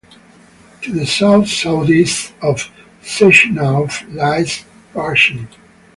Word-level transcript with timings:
To 0.81 0.91
the 0.91 1.05
south-southeast 1.05 2.33
of 2.41 2.71
Sechenov 3.03 4.11
lies 4.11 4.65
Paschen. 4.95 5.47